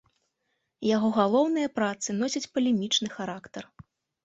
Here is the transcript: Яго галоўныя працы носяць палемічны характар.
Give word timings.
Яго 0.95 1.11
галоўныя 1.17 1.69
працы 1.77 2.17
носяць 2.23 2.43
палемічны 2.57 3.07
характар. 3.21 3.63